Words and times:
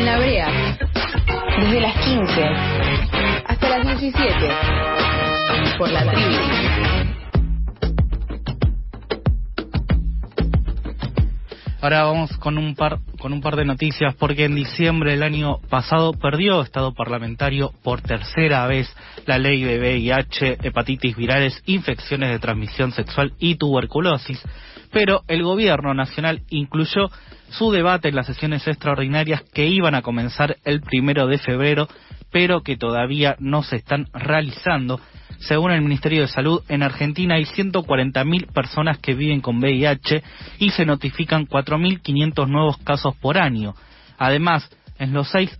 en 0.00 0.06
la 0.06 0.18
brea. 0.18 0.78
Desde 1.60 1.80
las 1.80 1.94
15 2.04 2.44
hasta 3.46 3.68
las 3.68 4.00
17. 4.00 4.32
Por 5.76 5.90
la 5.90 6.10
tribu. 6.10 6.70
Ahora 11.82 12.04
vamos 12.04 12.36
con 12.38 12.58
un 12.58 12.74
par 12.74 12.98
con 13.18 13.32
un 13.34 13.40
par 13.42 13.56
de 13.56 13.64
noticias 13.64 14.14
porque 14.14 14.44
en 14.44 14.54
diciembre 14.54 15.12
del 15.12 15.22
año 15.22 15.58
pasado 15.68 16.12
perdió 16.12 16.62
Estado 16.62 16.94
parlamentario 16.94 17.72
por 17.82 18.00
tercera 18.00 18.66
vez 18.66 18.94
la 19.26 19.38
ley 19.38 19.62
de 19.62 19.78
VIH, 19.78 20.58
hepatitis 20.62 21.16
virales, 21.16 21.62
infecciones 21.66 22.30
de 22.30 22.38
transmisión 22.38 22.92
sexual 22.92 23.34
y 23.38 23.56
tuberculosis, 23.56 24.42
pero 24.90 25.22
el 25.28 25.42
gobierno 25.42 25.92
nacional 25.92 26.42
incluyó 26.48 27.10
su 27.50 27.70
debate 27.70 28.08
en 28.08 28.16
las 28.16 28.26
sesiones 28.26 28.66
extraordinarias 28.66 29.42
que 29.52 29.66
iban 29.66 29.94
a 29.94 30.02
comenzar 30.02 30.56
el 30.64 30.80
primero 30.80 31.26
de 31.26 31.38
febrero, 31.38 31.88
pero 32.32 32.62
que 32.62 32.76
todavía 32.76 33.36
no 33.38 33.62
se 33.62 33.76
están 33.76 34.06
realizando 34.12 35.00
según 35.40 35.70
el 35.70 35.80
Ministerio 35.80 36.20
de 36.20 36.28
Salud, 36.28 36.62
en 36.68 36.82
Argentina 36.82 37.36
hay 37.36 37.44
140.000 37.44 38.52
personas 38.52 38.98
que 38.98 39.14
viven 39.14 39.40
con 39.40 39.56
VIH 39.56 40.22
y 40.58 40.70
se 40.70 40.84
notifican 40.84 41.46
4.500 41.46 42.46
nuevos 42.46 42.76
casos 42.78 43.16
por 43.16 43.38
año. 43.38 43.74
Además, 44.18 44.70
en 44.98 45.14
los 45.14 45.30
seis, 45.30 45.58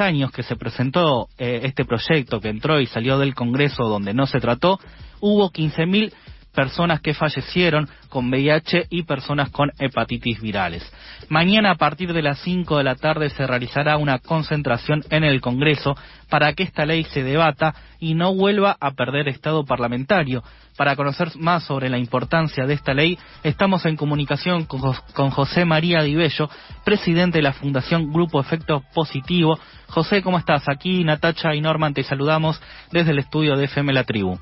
años 0.00 0.32
que 0.32 0.42
se 0.42 0.56
presentó 0.56 1.28
eh, 1.38 1.60
este 1.62 1.84
proyecto, 1.84 2.40
que 2.40 2.48
entró 2.48 2.80
y 2.80 2.86
salió 2.86 3.16
del 3.16 3.36
Congreso 3.36 3.84
donde 3.84 4.14
no 4.14 4.26
se 4.26 4.40
trató, 4.40 4.80
hubo 5.20 5.52
15.000 5.52 6.12
personas 6.54 7.00
que 7.00 7.14
fallecieron 7.14 7.88
con 8.08 8.28
VIH 8.30 8.86
y 8.90 9.02
personas 9.02 9.50
con 9.50 9.70
hepatitis 9.78 10.40
virales. 10.40 10.90
Mañana 11.28 11.72
a 11.72 11.76
partir 11.76 12.12
de 12.12 12.22
las 12.22 12.38
5 12.40 12.78
de 12.78 12.84
la 12.84 12.94
tarde 12.94 13.30
se 13.30 13.46
realizará 13.46 13.96
una 13.96 14.18
concentración 14.18 15.04
en 15.10 15.24
el 15.24 15.40
Congreso 15.40 15.96
para 16.28 16.52
que 16.52 16.62
esta 16.62 16.86
ley 16.86 17.04
se 17.04 17.22
debata 17.22 17.74
y 17.98 18.14
no 18.14 18.34
vuelva 18.34 18.76
a 18.80 18.92
perder 18.92 19.28
estado 19.28 19.64
parlamentario. 19.64 20.42
Para 20.76 20.96
conocer 20.96 21.30
más 21.36 21.64
sobre 21.64 21.88
la 21.88 21.98
importancia 21.98 22.66
de 22.66 22.74
esta 22.74 22.94
ley, 22.94 23.18
estamos 23.42 23.86
en 23.86 23.96
comunicación 23.96 24.64
con 24.64 25.30
José 25.30 25.64
María 25.64 26.02
Dibello, 26.02 26.50
presidente 26.84 27.38
de 27.38 27.42
la 27.42 27.52
Fundación 27.52 28.12
Grupo 28.12 28.40
Efecto 28.40 28.82
Positivo. 28.92 29.58
José, 29.88 30.22
¿cómo 30.22 30.38
estás? 30.38 30.68
Aquí 30.68 31.04
Natacha 31.04 31.54
y 31.54 31.60
Norman 31.60 31.94
te 31.94 32.02
saludamos 32.02 32.60
desde 32.90 33.12
el 33.12 33.20
estudio 33.20 33.56
de 33.56 33.66
FM 33.66 33.92
La 33.92 34.04
Tribu. 34.04 34.38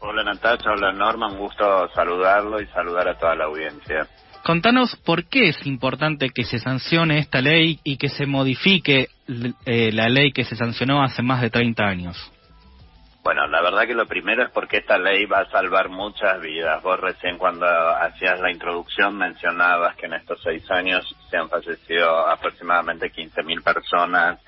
Hola 0.00 0.22
Natacha, 0.22 0.70
hola 0.70 0.92
Norma, 0.92 1.26
un 1.26 1.38
gusto 1.38 1.88
saludarlo 1.94 2.60
y 2.60 2.66
saludar 2.66 3.08
a 3.08 3.18
toda 3.18 3.34
la 3.34 3.46
audiencia. 3.46 4.06
Contanos 4.44 4.94
por 4.96 5.24
qué 5.24 5.48
es 5.48 5.66
importante 5.66 6.30
que 6.30 6.44
se 6.44 6.58
sancione 6.58 7.18
esta 7.18 7.40
ley 7.40 7.80
y 7.82 7.98
que 7.98 8.08
se 8.08 8.24
modifique 8.24 9.08
eh, 9.66 9.90
la 9.92 10.08
ley 10.08 10.32
que 10.32 10.44
se 10.44 10.56
sancionó 10.56 11.02
hace 11.02 11.22
más 11.22 11.40
de 11.40 11.50
30 11.50 11.84
años. 11.84 12.32
Bueno, 13.24 13.46
la 13.48 13.60
verdad 13.60 13.86
que 13.86 13.94
lo 13.94 14.06
primero 14.06 14.44
es 14.44 14.50
porque 14.50 14.78
esta 14.78 14.96
ley 14.96 15.26
va 15.26 15.40
a 15.40 15.50
salvar 15.50 15.90
muchas 15.90 16.40
vidas. 16.40 16.82
Vos 16.82 16.98
recién 16.98 17.36
cuando 17.36 17.66
hacías 17.66 18.40
la 18.40 18.50
introducción 18.50 19.18
mencionabas 19.18 19.96
que 19.96 20.06
en 20.06 20.14
estos 20.14 20.40
seis 20.42 20.64
años 20.70 21.04
se 21.28 21.36
han 21.36 21.48
fallecido 21.50 22.26
aproximadamente 22.28 23.12
15.000 23.12 23.62
personas 23.62 24.38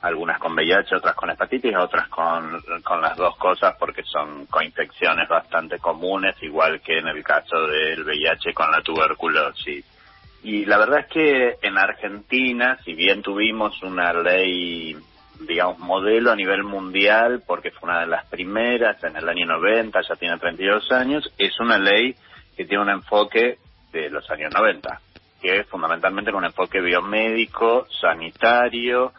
algunas 0.00 0.38
con 0.38 0.54
VIH, 0.54 0.96
otras 0.96 1.14
con 1.14 1.30
hepatitis, 1.30 1.76
otras 1.76 2.08
con, 2.08 2.62
con 2.84 3.00
las 3.00 3.16
dos 3.16 3.36
cosas 3.36 3.74
porque 3.78 4.02
son 4.04 4.46
coinfecciones 4.46 5.28
bastante 5.28 5.78
comunes, 5.78 6.36
igual 6.42 6.80
que 6.80 6.98
en 6.98 7.08
el 7.08 7.22
caso 7.24 7.66
del 7.66 8.04
VIH 8.04 8.54
con 8.54 8.70
la 8.70 8.80
tuberculosis. 8.80 9.84
Y 10.42 10.64
la 10.66 10.78
verdad 10.78 11.00
es 11.00 11.06
que 11.06 11.58
en 11.62 11.78
Argentina, 11.78 12.78
si 12.84 12.94
bien 12.94 13.22
tuvimos 13.22 13.82
una 13.82 14.12
ley, 14.12 14.96
digamos, 15.40 15.78
modelo 15.80 16.30
a 16.30 16.36
nivel 16.36 16.62
mundial, 16.62 17.42
porque 17.44 17.72
fue 17.72 17.90
una 17.90 18.00
de 18.00 18.06
las 18.06 18.24
primeras 18.26 19.02
en 19.02 19.16
el 19.16 19.28
año 19.28 19.46
90, 19.46 20.00
ya 20.00 20.14
tiene 20.14 20.38
32 20.38 20.92
años, 20.92 21.32
es 21.38 21.58
una 21.58 21.76
ley 21.76 22.14
que 22.56 22.64
tiene 22.66 22.84
un 22.84 22.90
enfoque 22.90 23.58
de 23.92 24.10
los 24.10 24.30
años 24.30 24.52
90, 24.54 25.00
que 25.42 25.60
es 25.60 25.66
fundamentalmente 25.66 26.32
un 26.32 26.44
enfoque 26.44 26.80
biomédico, 26.80 27.88
sanitario, 28.00 29.12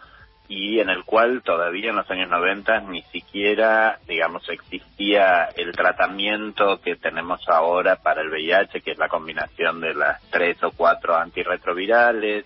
y 0.50 0.80
en 0.80 0.90
el 0.90 1.06
cual 1.06 1.44
todavía 1.44 1.92
en 1.92 1.96
los 1.96 2.10
años 2.10 2.28
90 2.28 2.82
ni 2.82 3.04
siquiera, 3.04 4.00
digamos, 4.08 4.50
existía 4.50 5.44
el 5.56 5.72
tratamiento 5.74 6.82
que 6.82 6.96
tenemos 6.96 7.48
ahora 7.48 7.98
para 7.98 8.24
el 8.24 8.30
VIH, 8.30 8.82
que 8.82 8.92
es 8.92 8.98
la 8.98 9.10
combinación 9.10 9.80
de 9.80 9.94
las 9.94 10.20
tres 10.32 10.62
o 10.64 10.72
cuatro 10.72 11.16
antirretrovirales. 11.16 12.46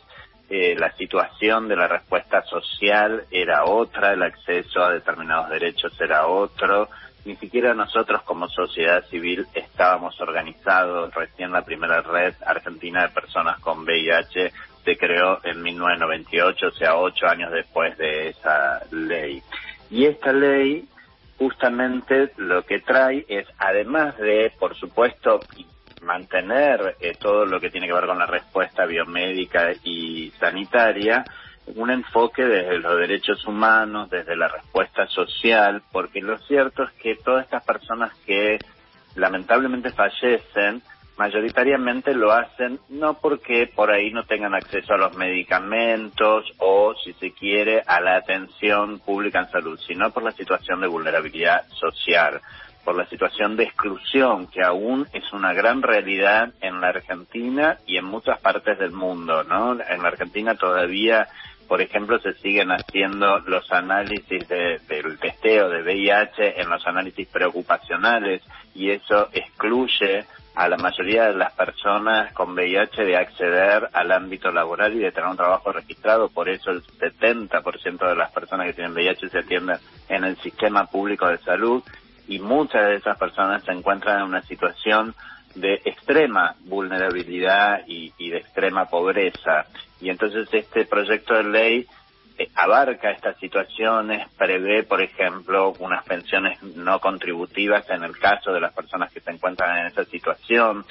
Eh, 0.49 0.75
la 0.77 0.91
situación 0.97 1.69
de 1.69 1.77
la 1.77 1.87
respuesta 1.87 2.43
social 2.43 3.23
era 3.31 3.63
otra, 3.63 4.11
el 4.11 4.21
acceso 4.21 4.83
a 4.83 4.91
determinados 4.91 5.49
derechos 5.49 5.99
era 6.01 6.27
otro. 6.27 6.89
Ni 7.23 7.37
siquiera 7.37 7.73
nosotros 7.73 8.21
como 8.23 8.49
sociedad 8.49 9.05
civil 9.05 9.47
estábamos 9.53 10.19
organizados. 10.19 11.13
Recién 11.15 11.53
la 11.53 11.63
primera 11.63 12.01
red 12.01 12.35
argentina 12.45 13.03
de 13.03 13.13
personas 13.13 13.59
con 13.61 13.85
VIH 13.85 14.51
se 14.83 14.97
creó 14.97 15.39
en 15.43 15.61
1998, 15.61 16.67
o 16.67 16.71
sea, 16.71 16.95
ocho 16.97 17.27
años 17.27 17.51
después 17.51 17.97
de 17.97 18.29
esa 18.29 18.81
ley. 18.91 19.41
Y 19.89 20.05
esta 20.05 20.33
ley 20.33 20.87
justamente 21.37 22.31
lo 22.37 22.63
que 22.65 22.79
trae 22.79 23.25
es, 23.27 23.47
además 23.57 24.17
de, 24.17 24.51
por 24.59 24.75
supuesto, 24.75 25.39
mantener 26.01 26.95
eh, 26.99 27.15
todo 27.19 27.45
lo 27.45 27.59
que 27.59 27.69
tiene 27.69 27.87
que 27.87 27.93
ver 27.93 28.05
con 28.05 28.19
la 28.19 28.25
respuesta 28.25 28.85
biomédica 28.85 29.71
y 29.83 30.31
sanitaria, 30.39 31.23
un 31.75 31.89
enfoque 31.89 32.43
desde 32.43 32.79
los 32.79 32.97
derechos 32.97 33.45
humanos, 33.45 34.09
desde 34.09 34.35
la 34.35 34.49
respuesta 34.49 35.07
social, 35.07 35.81
porque 35.91 36.21
lo 36.21 36.37
cierto 36.39 36.83
es 36.83 36.91
que 36.93 37.15
todas 37.15 37.45
estas 37.45 37.63
personas 37.63 38.13
que 38.25 38.59
lamentablemente 39.15 39.91
fallecen, 39.91 40.81
mayoritariamente 41.17 42.13
lo 42.13 42.31
hacen 42.31 42.79
no 42.89 43.15
porque 43.15 43.67
por 43.67 43.91
ahí 43.91 44.11
no 44.11 44.25
tengan 44.25 44.55
acceso 44.55 44.93
a 44.93 44.97
los 44.97 45.15
medicamentos 45.15 46.51
o, 46.57 46.95
si 47.03 47.13
se 47.13 47.31
quiere, 47.31 47.83
a 47.85 48.01
la 48.01 48.17
atención 48.17 48.99
pública 48.99 49.39
en 49.39 49.51
salud, 49.51 49.79
sino 49.85 50.11
por 50.11 50.23
la 50.23 50.31
situación 50.31 50.81
de 50.81 50.87
vulnerabilidad 50.87 51.67
social, 51.69 52.41
por 52.83 52.95
la 52.95 53.05
situación 53.07 53.55
de 53.55 53.63
exclusión 53.63 54.47
que 54.47 54.63
aún 54.63 55.07
es 55.13 55.31
una 55.33 55.53
gran 55.53 55.81
realidad 55.81 56.53
en 56.61 56.81
la 56.81 56.89
Argentina 56.89 57.77
y 57.85 57.97
en 57.97 58.05
muchas 58.05 58.39
partes 58.39 58.77
del 58.79 58.91
mundo, 58.91 59.43
¿no? 59.43 59.73
En 59.73 60.01
la 60.01 60.07
Argentina 60.07 60.55
todavía 60.55 61.27
por 61.67 61.81
ejemplo, 61.81 62.19
se 62.19 62.33
siguen 62.35 62.69
haciendo 62.71 63.39
los 63.39 63.71
análisis 63.71 64.47
del 64.47 65.17
testeo 65.19 65.69
de 65.69 65.81
VIH 65.81 66.61
en 66.61 66.69
los 66.69 66.85
análisis 66.85 67.27
preocupacionales 67.27 68.43
y 68.75 68.91
eso 68.91 69.29
excluye 69.31 70.25
a 70.55 70.67
la 70.67 70.77
mayoría 70.77 71.25
de 71.25 71.35
las 71.35 71.53
personas 71.53 72.31
con 72.33 72.53
VIH 72.53 73.03
de 73.03 73.17
acceder 73.17 73.89
al 73.91 74.11
ámbito 74.11 74.51
laboral 74.51 74.93
y 74.93 74.99
de 74.99 75.11
tener 75.11 75.29
un 75.29 75.37
trabajo 75.37 75.71
registrado. 75.71 76.29
Por 76.29 76.49
eso 76.49 76.71
el 76.71 76.83
70% 76.83 78.07
de 78.07 78.15
las 78.15 78.31
personas 78.31 78.67
que 78.67 78.73
tienen 78.73 78.93
VIH 78.93 79.29
se 79.29 79.39
atienden 79.39 79.77
en 80.09 80.23
el 80.23 80.37
sistema 80.37 80.85
público 80.85 81.27
de 81.27 81.39
salud 81.39 81.83
y 82.27 82.39
muchas 82.39 82.87
de 82.87 82.95
esas 82.95 83.17
personas 83.17 83.63
se 83.63 83.71
encuentran 83.71 84.19
en 84.19 84.25
una 84.25 84.43
situación 84.43 85.15
de 85.55 85.81
extrema 85.85 86.55
vulnerabilidad 86.61 87.81
y, 87.87 88.13
y 88.17 88.29
de 88.29 88.37
extrema 88.37 88.85
pobreza. 88.85 89.65
Y 90.01 90.09
entonces 90.09 90.47
este 90.51 90.85
proyecto 90.85 91.33
de 91.33 91.43
ley 91.43 91.87
abarca 92.55 93.11
estas 93.11 93.37
situaciones, 93.37 94.27
prevé, 94.37 94.83
por 94.83 95.01
ejemplo, 95.01 95.73
unas 95.79 96.03
pensiones 96.05 96.61
no 96.63 96.99
contributivas 96.99 97.89
en 97.89 98.03
el 98.03 98.17
caso 98.17 98.51
de 98.51 98.61
las 98.61 98.73
personas 98.73 99.11
que 99.11 99.19
se 99.19 99.31
encuentran 99.31 99.79
en 99.79 99.87
esa 99.87 100.03
situación, 100.05 100.85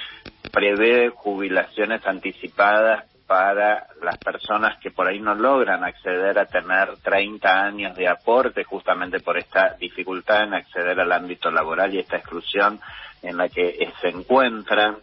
prevé 0.53 1.09
jubilaciones 1.11 2.07
anticipadas 2.07 3.05
para 3.27 3.87
las 4.03 4.19
personas 4.19 4.79
que 4.79 4.91
por 4.91 5.07
ahí 5.07 5.19
no 5.19 5.35
logran 5.35 5.85
acceder 5.85 6.39
a 6.39 6.45
tener 6.45 6.97
30 7.03 7.65
años 7.65 7.97
de 7.97 8.07
aporte 8.07 8.63
justamente 8.65 9.21
por 9.21 9.39
esta 9.39 9.75
dificultad 9.79 10.43
en 10.43 10.55
acceder 10.55 11.01
al 11.01 11.13
ámbito 11.13 11.51
laboral 11.51 11.95
y 11.95 12.01
esta 12.01 12.19
exclusión 12.19 12.79
en 13.23 13.39
la 13.39 13.49
que 13.49 13.91
se 14.01 14.09
encuentran 14.09 14.99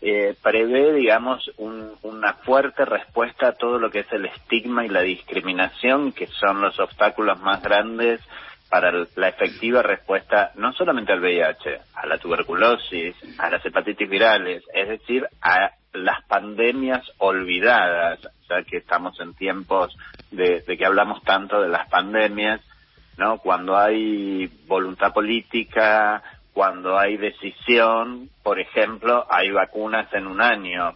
eh, 0.00 0.36
prevé, 0.40 0.92
digamos, 0.92 1.50
una 1.56 2.34
fuerte 2.34 2.84
respuesta 2.84 3.48
a 3.48 3.52
todo 3.52 3.78
lo 3.78 3.90
que 3.90 4.00
es 4.00 4.12
el 4.12 4.26
estigma 4.26 4.84
y 4.84 4.88
la 4.88 5.00
discriminación, 5.00 6.12
que 6.12 6.26
son 6.28 6.60
los 6.60 6.78
obstáculos 6.78 7.40
más 7.40 7.62
grandes 7.62 8.20
para 8.70 8.92
la 9.16 9.28
efectiva 9.28 9.82
respuesta 9.82 10.52
no 10.56 10.72
solamente 10.72 11.12
al 11.12 11.20
VIH, 11.20 11.80
a 11.94 12.06
la 12.06 12.18
tuberculosis, 12.18 13.16
a 13.38 13.50
las 13.50 13.64
hepatitis 13.64 14.08
virales, 14.08 14.62
es 14.74 14.88
decir, 14.88 15.26
a 15.40 15.72
las 15.94 16.22
pandemias 16.24 17.02
olvidadas, 17.18 18.20
ya 18.48 18.62
que 18.62 18.76
estamos 18.76 19.18
en 19.20 19.34
tiempos 19.34 19.96
de, 20.30 20.60
de 20.60 20.76
que 20.76 20.84
hablamos 20.84 21.22
tanto 21.22 21.62
de 21.62 21.68
las 21.68 21.88
pandemias, 21.88 22.60
¿no? 23.16 23.38
Cuando 23.38 23.76
hay 23.76 24.46
voluntad 24.66 25.12
política, 25.12 26.22
cuando 26.58 26.98
hay 26.98 27.16
decisión, 27.16 28.30
por 28.42 28.58
ejemplo, 28.58 29.24
hay 29.30 29.52
vacunas 29.52 30.12
en 30.12 30.26
un 30.26 30.40
año, 30.40 30.92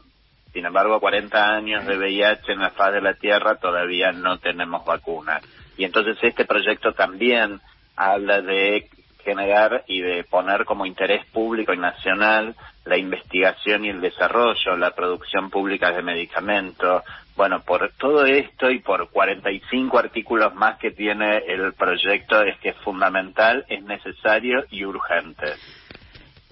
Sin 0.53 0.67
embargo, 0.67 0.99
40 0.99 1.55
años 1.55 1.87
de 1.87 1.97
VIH 1.97 2.55
en 2.55 2.59
la 2.59 2.71
faz 2.71 2.93
de 2.93 3.01
la 3.01 3.15
Tierra 3.15 3.55
todavía 3.61 4.11
no 4.11 4.39
tenemos 4.41 4.85
vacunas. 4.85 5.41
Y 5.77 5.85
entonces 5.85 6.19
este 6.21 6.47
proyecto 6.47 6.95
también 6.95 7.61
habla 7.95 8.41
de 8.41 8.89
generar 9.25 9.85
y 9.87 10.01
de 10.01 10.25
poner 10.25 10.65
como 10.65 10.87
interés 10.87 11.25
público 11.27 11.73
y 11.73 11.79
nacional 11.79 12.55
la 12.85 12.97
investigación 12.97 13.85
y 13.85 13.91
el 13.91 14.01
desarrollo, 14.01 14.77
la 14.77 14.95
producción 14.95 15.51
pública 15.51 15.93
de 15.93 16.03
medicamentos. 16.03 17.03
Bueno, 17.37 17.61
por 17.61 17.93
todo 17.99 18.27
esto 18.27 18.71
y 18.71 18.81
por 18.81 19.09
45 19.11 19.99
artículos 19.99 20.55
más 20.55 20.79
que 20.79 20.91
tiene 20.91 21.39
el 21.47 21.73
proyecto 21.73 22.43
es 22.43 22.59
que 22.59 22.71
es 22.71 22.77
fundamental, 22.79 23.65
es 23.69 23.83
necesario 23.85 24.65
y 24.71 24.85
urgente. 24.85 25.55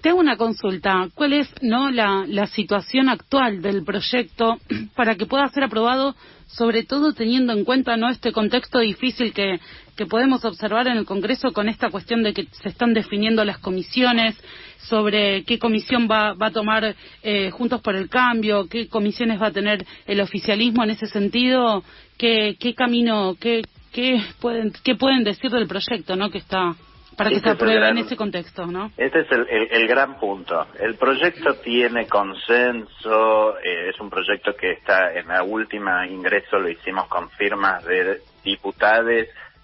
Tengo 0.01 0.19
una 0.19 0.35
consulta. 0.35 1.09
¿Cuál 1.13 1.33
es 1.33 1.49
no 1.61 1.91
la, 1.91 2.25
la 2.27 2.47
situación 2.47 3.07
actual 3.07 3.61
del 3.61 3.83
proyecto 3.83 4.57
para 4.95 5.15
que 5.15 5.27
pueda 5.27 5.47
ser 5.49 5.63
aprobado, 5.63 6.15
sobre 6.47 6.83
todo 6.83 7.13
teniendo 7.13 7.53
en 7.53 7.63
cuenta 7.63 7.97
no 7.97 8.09
este 8.09 8.31
contexto 8.31 8.79
difícil 8.79 9.31
que, 9.31 9.59
que 9.95 10.07
podemos 10.07 10.43
observar 10.43 10.87
en 10.87 10.97
el 10.97 11.05
Congreso 11.05 11.51
con 11.53 11.69
esta 11.69 11.91
cuestión 11.91 12.23
de 12.23 12.33
que 12.33 12.47
se 12.51 12.69
están 12.69 12.95
definiendo 12.95 13.45
las 13.45 13.59
comisiones 13.59 14.35
sobre 14.79 15.43
qué 15.43 15.59
comisión 15.59 16.07
va, 16.09 16.33
va 16.33 16.47
a 16.47 16.51
tomar 16.51 16.95
eh, 17.21 17.51
Juntos 17.51 17.81
por 17.81 17.95
el 17.95 18.09
Cambio, 18.09 18.67
qué 18.67 18.87
comisiones 18.87 19.39
va 19.39 19.47
a 19.47 19.51
tener 19.51 19.85
el 20.07 20.19
oficialismo 20.19 20.83
en 20.83 20.89
ese 20.89 21.05
sentido, 21.05 21.83
qué, 22.17 22.57
qué 22.59 22.73
camino, 22.73 23.35
qué, 23.39 23.61
qué 23.91 24.19
pueden, 24.39 24.73
qué 24.83 24.95
pueden 24.95 25.23
decir 25.23 25.51
del 25.51 25.67
proyecto, 25.67 26.15
¿no? 26.15 26.31
Que 26.31 26.39
está 26.39 26.75
para 27.17 27.29
que 27.29 27.35
se 27.35 27.39
Este 27.39 27.49
es 27.49 27.53
el 27.53 27.57
apruebe 27.57 27.79
gran- 27.79 27.97
en 27.97 28.05
ese 28.05 28.15
contexto, 28.15 28.65
¿no? 28.65 28.91
Este 28.97 29.19
es 29.21 29.31
el, 29.31 29.47
el- 29.49 29.67
el 29.71 29.87
gran 29.87 30.17
punto. 30.19 30.67
El 30.79 30.95
proyecto 30.95 31.55
tiene 31.55 32.07
consenso, 32.07 33.57
eh, 33.59 33.89
es 33.89 33.99
un 33.99 34.09
proyecto 34.09 34.55
que 34.55 34.71
está 34.71 35.13
en 35.13 35.27
la 35.27 35.43
última 35.43 36.07
ingreso, 36.07 36.59
lo 36.59 36.69
hicimos 36.69 37.07
con 37.07 37.29
firmas 37.31 37.83
de 37.85 38.21
diputados 38.43 39.05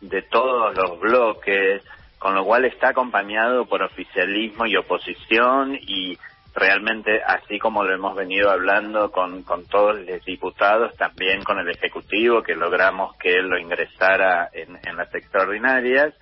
de 0.01 0.21
todos 0.23 0.75
los 0.75 0.99
bloques, 0.99 1.81
con 2.19 2.35
lo 2.35 2.43
cual 2.45 2.65
está 2.65 2.89
acompañado 2.89 3.65
por 3.65 3.81
oficialismo 3.81 4.65
y 4.65 4.75
oposición 4.75 5.75
y 5.79 6.17
realmente 6.53 7.21
así 7.23 7.59
como 7.59 7.83
lo 7.83 7.93
hemos 7.93 8.15
venido 8.15 8.49
hablando 8.49 9.11
con, 9.11 9.43
con 9.43 9.65
todos 9.67 9.99
los 9.99 10.25
diputados, 10.25 10.95
también 10.97 11.43
con 11.43 11.59
el 11.59 11.69
Ejecutivo, 11.69 12.41
que 12.41 12.55
logramos 12.55 13.15
que 13.17 13.33
él 13.35 13.47
lo 13.47 13.59
ingresara 13.59 14.49
en, 14.53 14.77
en 14.83 14.95
las 14.97 15.13
extraordinarias, 15.13 16.13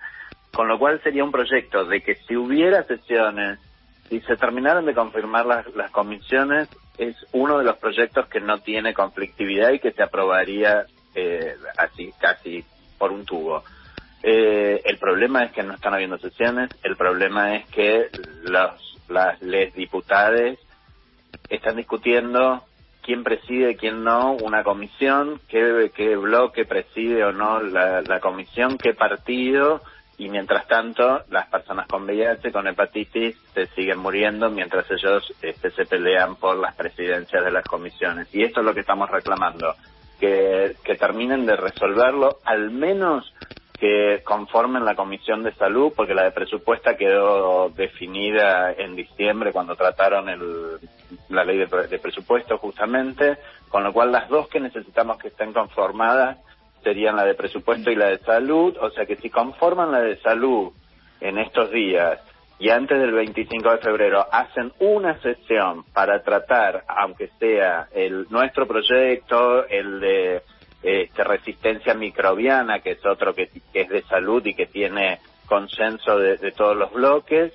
con 0.55 0.69
lo 0.69 0.79
cual 0.79 1.01
sería 1.03 1.25
un 1.25 1.33
proyecto 1.33 1.83
de 1.83 2.01
que 2.01 2.15
si 2.15 2.37
hubiera 2.37 2.83
sesiones, 2.83 3.59
si 4.07 4.21
se 4.21 4.37
terminaran 4.37 4.85
de 4.85 4.93
confirmar 4.93 5.45
las, 5.45 5.75
las 5.75 5.91
comisiones, 5.91 6.69
es 6.97 7.13
uno 7.33 7.57
de 7.57 7.65
los 7.65 7.75
proyectos 7.75 8.27
que 8.27 8.39
no 8.39 8.59
tiene 8.59 8.93
conflictividad 8.93 9.73
y 9.73 9.79
que 9.79 9.91
se 9.91 10.01
aprobaría 10.01 10.85
eh, 11.13 11.57
así, 11.77 12.13
casi 12.21 12.63
por 12.97 13.11
un 13.11 13.25
tubo. 13.25 13.65
Eh, 14.23 14.81
el 14.85 14.97
problema 14.97 15.43
es 15.43 15.51
que 15.51 15.61
no 15.61 15.73
están 15.73 15.93
habiendo 15.93 16.17
sesiones, 16.19 16.69
el 16.83 16.95
problema 16.95 17.57
es 17.57 17.65
que 17.67 18.09
los, 18.43 18.97
las 19.09 19.41
les 19.41 19.73
diputades 19.73 20.57
están 21.49 21.75
discutiendo 21.75 22.63
quién 23.03 23.25
preside, 23.25 23.75
quién 23.75 24.05
no, 24.05 24.31
una 24.31 24.63
comisión, 24.63 25.41
qué, 25.49 25.91
qué 25.93 26.15
bloque 26.15 26.63
preside 26.63 27.25
o 27.25 27.33
no 27.33 27.59
la, 27.59 28.01
la 28.01 28.21
comisión, 28.21 28.77
qué 28.77 28.93
partido, 28.93 29.81
y 30.17 30.29
mientras 30.29 30.67
tanto 30.67 31.23
las 31.29 31.47
personas 31.47 31.87
con 31.87 32.03
VIH, 32.03 32.51
con 32.51 32.67
hepatitis, 32.67 33.37
se 33.53 33.67
siguen 33.67 33.99
muriendo 33.99 34.49
mientras 34.49 34.89
ellos 34.89 35.33
este, 35.41 35.71
se 35.71 35.85
pelean 35.85 36.35
por 36.35 36.57
las 36.57 36.75
presidencias 36.75 37.43
de 37.43 37.51
las 37.51 37.65
comisiones. 37.65 38.33
Y 38.33 38.43
esto 38.43 38.61
es 38.61 38.65
lo 38.65 38.73
que 38.73 38.79
estamos 38.81 39.09
reclamando, 39.09 39.75
que, 40.19 40.75
que 40.83 40.95
terminen 40.95 41.45
de 41.45 41.57
resolverlo, 41.57 42.39
al 42.45 42.71
menos 42.71 43.33
que 43.77 44.21
conformen 44.23 44.85
la 44.85 44.95
Comisión 44.95 45.43
de 45.43 45.53
Salud, 45.53 45.91
porque 45.93 46.13
la 46.13 46.23
de 46.23 46.31
presupuesto 46.31 46.95
quedó 46.97 47.69
definida 47.69 48.71
en 48.71 48.95
diciembre 48.95 49.51
cuando 49.51 49.75
trataron 49.75 50.29
el, 50.29 50.79
la 51.27 51.43
ley 51.43 51.57
de, 51.57 51.87
de 51.87 51.99
presupuesto 51.99 52.57
justamente, 52.57 53.37
con 53.67 53.83
lo 53.83 53.91
cual 53.91 54.13
las 54.13 54.29
dos 54.29 54.47
que 54.47 54.61
necesitamos 54.61 55.17
que 55.17 55.27
estén 55.27 55.51
conformadas 55.51 56.37
serían 56.85 57.15
la 57.15 57.25
de 57.25 57.33
presupuesto 57.33 57.89
y 57.89 57.95
la 57.95 58.09
de 58.09 58.19
salud, 58.19 58.77
o 58.79 58.91
sea 58.91 59.07
que 59.07 59.15
si 59.15 59.31
conforman 59.31 59.91
la 59.91 60.01
de 60.01 60.17
salud 60.17 60.71
en 61.19 61.39
estos 61.39 61.71
días 61.71 62.19
y 62.59 62.69
antes 62.69 62.99
del 62.99 63.11
25 63.11 63.71
de 63.71 63.77
febrero 63.79 64.27
hacen 64.31 64.71
una 64.79 65.19
sesión 65.19 65.83
para 65.93 66.21
tratar, 66.21 66.83
aunque 66.87 67.29
sea 67.39 67.87
el 67.91 68.27
nuestro 68.29 68.67
proyecto, 68.67 69.67
el 69.67 69.99
de 69.99 70.43
este, 70.83 71.23
resistencia 71.23 71.95
microbiana, 71.95 72.81
que 72.81 72.91
es 72.91 73.03
otro 73.03 73.33
que, 73.33 73.49
es 73.73 73.89
de 73.89 74.03
salud 74.03 74.45
y 74.45 74.53
que 74.53 74.67
tiene 74.67 75.19
consenso 75.47 76.19
de, 76.19 76.37
de 76.37 76.51
todos 76.51 76.77
los 76.77 76.93
bloques, 76.93 77.51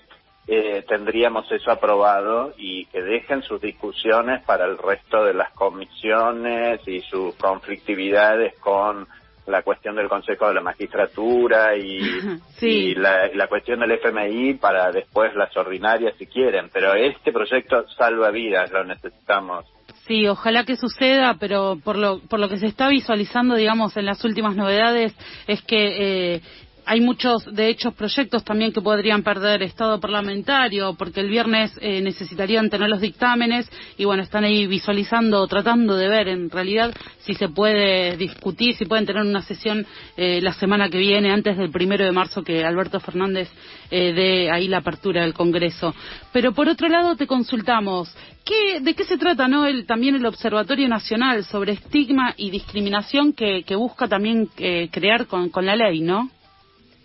eh, 0.53 0.85
tendríamos 0.89 1.51
eso 1.53 1.71
aprobado 1.71 2.53
y 2.59 2.87
que 2.87 3.01
dejen 3.01 3.43
sus 3.43 3.61
discusiones 3.61 4.43
para 4.43 4.65
el 4.65 4.79
resto 4.79 5.25
de 5.25 5.33
las 5.33 5.53
comisiones 5.53 6.81
y 6.89 7.03
sus 7.03 7.37
conflictividades 7.37 8.59
con 8.59 9.07
la 9.51 9.63
cuestión 9.63 9.97
del 9.97 10.09
Consejo 10.09 10.49
de 10.49 10.55
la 10.55 10.61
Magistratura 10.61 11.77
y, 11.77 12.01
Sí. 12.59 12.67
y 12.69 12.95
la, 12.95 13.29
la 13.35 13.49
cuestión 13.49 13.81
del 13.81 13.93
FMI 13.93 14.55
para 14.55 14.91
después 14.91 15.35
las 15.35 15.55
ordinarias 15.57 16.15
si 16.19 16.27
quieren, 16.27 16.69
pero 16.73 16.95
este 16.95 17.33
proyecto 17.33 17.87
salva 17.97 18.31
vidas, 18.31 18.71
lo 18.71 18.85
necesitamos. 18.85 19.67
Sí, 20.07 20.27
ojalá 20.27 20.65
que 20.65 20.77
suceda, 20.77 21.37
pero 21.39 21.79
por 21.85 21.97
lo, 21.97 22.21
por 22.21 22.41
lo 22.41 22.49
que 22.49 22.57
se 22.57 22.67
está 22.67 22.89
visualizando, 22.89 23.55
digamos, 23.55 23.97
en 23.97 24.07
las 24.07 24.25
últimas 24.25 24.57
novedades, 24.57 25.15
es 25.47 25.63
que 25.63 26.35
eh, 26.35 26.41
hay 26.91 27.01
muchos, 27.01 27.45
de 27.45 27.69
hecho, 27.69 27.93
proyectos 27.93 28.43
también 28.43 28.73
que 28.73 28.81
podrían 28.81 29.23
perder 29.23 29.63
estado 29.63 30.01
parlamentario, 30.01 30.95
porque 30.99 31.21
el 31.21 31.29
viernes 31.29 31.71
eh, 31.81 32.01
necesitarían 32.01 32.69
tener 32.69 32.89
los 32.89 33.01
dictámenes 33.01 33.71
y, 33.97 34.05
bueno, 34.05 34.25
están 34.25 34.43
ahí 34.43 34.67
visualizando, 34.67 35.47
tratando 35.47 35.95
de 35.95 36.09
ver 36.09 36.27
en 36.27 36.51
realidad 36.51 36.93
si 37.21 37.35
se 37.35 37.49
puede 37.49 38.17
discutir, 38.17 38.75
si 38.75 38.87
pueden 38.87 39.07
tener 39.07 39.23
una 39.23 39.41
sesión 39.43 39.87
eh, 40.17 40.41
la 40.43 40.53
semana 40.53 40.89
que 40.89 40.99
viene, 40.99 41.31
antes 41.31 41.57
del 41.57 41.71
primero 41.71 42.05
de 42.05 42.11
marzo, 42.11 42.43
que 42.43 42.65
Alberto 42.65 42.99
Fernández 42.99 43.49
eh, 43.93 44.13
dé 44.13 44.51
ahí 44.51 44.67
la 44.67 44.79
apertura 44.79 45.23
del 45.23 45.33
Congreso. 45.33 45.95
Pero 46.33 46.53
por 46.55 46.69
otro 46.69 46.89
lado, 46.89 47.15
te 47.15 47.29
consultamos, 47.29 48.13
¿qué, 48.45 48.81
¿de 48.81 48.95
qué 48.95 49.05
se 49.05 49.17
trata 49.17 49.47
no 49.47 49.65
el, 49.65 49.87
también 49.87 50.17
el 50.17 50.27
Observatorio 50.27 50.89
Nacional 50.89 51.45
sobre 51.45 51.75
Estigma 51.75 52.35
y 52.37 52.51
Discriminación 52.51 53.33
que, 53.33 53.63
busca 53.77 54.09
también 54.09 54.47
crear 54.91 55.29
con 55.29 55.65
la 55.65 55.77
ley, 55.77 56.01
no? 56.01 56.29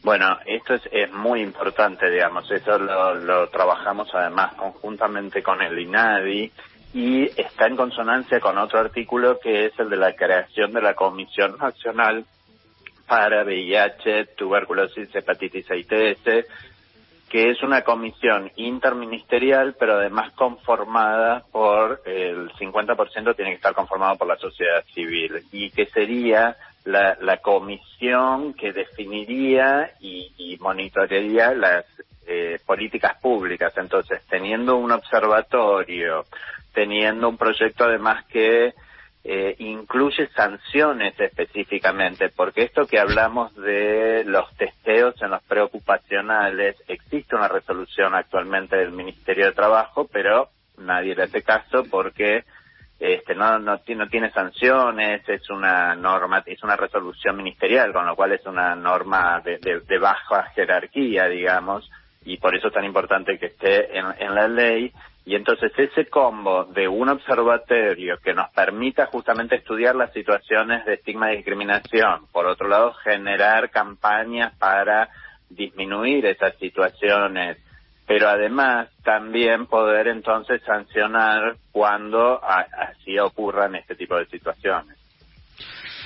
Bueno, 0.05 0.37
esto 0.45 0.75
es, 0.75 0.83
es 0.91 1.11
muy 1.11 1.41
importante, 1.41 2.11
digamos, 2.11 2.51
eso 2.51 2.77
lo, 2.77 3.15
lo 3.15 3.49
trabajamos 3.49 4.07
además 4.13 4.53
conjuntamente 4.53 5.41
con 5.41 5.63
el 5.63 5.79
INADI 5.79 6.51
y 6.93 7.23
está 7.41 7.65
en 7.65 7.75
consonancia 7.75 8.39
con 8.39 8.55
otro 8.59 8.81
artículo 8.81 9.39
que 9.39 9.65
es 9.65 9.79
el 9.79 9.89
de 9.89 9.97
la 9.97 10.13
creación 10.13 10.73
de 10.73 10.83
la 10.83 10.93
Comisión 10.93 11.57
Nacional 11.57 12.23
para 13.07 13.43
VIH, 13.45 14.35
tuberculosis, 14.37 15.09
hepatitis 15.15 15.71
A 15.71 15.75
y 15.75 15.85
TS, 15.85 16.45
que 17.27 17.49
es 17.49 17.63
una 17.63 17.81
comisión 17.81 18.51
interministerial, 18.57 19.75
pero 19.79 19.95
además 19.95 20.33
conformada 20.33 21.45
por 21.51 22.03
el 22.05 22.51
50% 22.51 23.35
tiene 23.35 23.49
que 23.49 23.55
estar 23.55 23.73
conformado 23.73 24.17
por 24.17 24.27
la 24.27 24.37
sociedad 24.37 24.85
civil 24.93 25.43
y 25.51 25.71
que 25.71 25.87
sería 25.87 26.55
la, 26.85 27.17
la 27.19 27.37
comisión 27.37 28.53
que 28.53 28.71
definiría 28.71 29.91
y, 29.99 30.31
y 30.37 30.57
monitorearía 30.57 31.53
las 31.53 31.85
eh, 32.27 32.59
políticas 32.65 33.19
públicas. 33.19 33.73
Entonces, 33.77 34.21
teniendo 34.29 34.77
un 34.77 34.91
observatorio, 34.91 36.25
teniendo 36.73 37.29
un 37.29 37.37
proyecto 37.37 37.85
además 37.85 38.25
que 38.25 38.73
eh, 39.23 39.55
incluye 39.57 40.27
sanciones 40.35 41.19
específicamente, 41.19 42.29
porque 42.29 42.63
esto 42.63 42.85
que 42.85 42.99
hablamos 42.99 43.55
de 43.55 44.23
los 44.23 44.55
testeos 44.55 45.19
en 45.23 45.31
los 45.31 45.41
preocupacionales, 45.43 46.75
existe 46.87 47.35
una 47.35 47.47
resolución 47.47 48.13
actualmente 48.13 48.75
del 48.75 48.91
Ministerio 48.91 49.47
de 49.47 49.53
Trabajo, 49.53 50.07
pero 50.11 50.49
nadie 50.77 51.15
le 51.15 51.23
hace 51.23 51.41
caso 51.41 51.83
porque 51.89 52.43
este 52.99 53.35
no 53.35 53.59
no 53.59 53.79
no 53.85 54.07
tiene 54.07 54.31
sanciones 54.31 55.27
es 55.27 55.49
una 55.49 55.95
norma 55.95 56.43
es 56.45 56.63
una 56.63 56.75
resolución 56.75 57.35
ministerial 57.37 57.91
con 57.91 58.05
lo 58.05 58.15
cual 58.15 58.31
es 58.31 58.45
una 58.45 58.73
norma 58.75 59.41
de, 59.41 59.57
de, 59.57 59.81
de 59.81 59.97
baja 59.97 60.43
jerarquía 60.55 61.27
digamos 61.27 61.89
y 62.25 62.37
por 62.37 62.55
eso 62.55 62.67
es 62.67 62.73
tan 62.73 62.83
importante 62.83 63.37
que 63.37 63.45
esté 63.45 63.97
en, 63.97 64.05
en 64.19 64.35
la 64.35 64.47
ley. 64.47 64.91
Y 65.25 65.35
entonces 65.35 65.71
ese 65.77 66.07
combo 66.07 66.65
de 66.65 66.87
un 66.87 67.09
observatorio 67.09 68.17
que 68.17 68.33
nos 68.33 68.49
permita 68.49 69.05
justamente 69.07 69.55
estudiar 69.55 69.95
las 69.95 70.11
situaciones 70.11 70.85
de 70.85 70.95
estigma 70.95 71.31
y 71.31 71.37
discriminación, 71.37 72.27
por 72.31 72.45
otro 72.45 72.67
lado 72.67 72.93
generar 72.93 73.69
campañas 73.69 74.53
para 74.57 75.09
disminuir 75.49 76.25
esas 76.25 76.55
situaciones 76.57 77.57
pero 78.07 78.29
además 78.29 78.89
también 79.03 79.65
poder 79.65 80.07
entonces 80.07 80.61
sancionar 80.63 81.55
cuando 81.71 82.39
así 82.43 83.17
ocurran 83.19 83.75
este 83.75 83.95
tipo 83.95 84.15
de 84.15 84.25
situaciones. 84.27 84.97